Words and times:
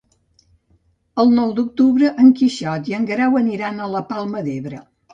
El 1.25 1.29
nou 1.41 1.53
d'octubre 1.59 2.11
en 2.25 2.33
Quixot 2.41 2.93
i 2.95 2.99
en 3.03 3.09
Guerau 3.13 3.41
aniran 3.45 3.81
a 3.89 3.95
la 3.97 4.07
Palma 4.13 4.47
d'Ebre. 4.51 4.87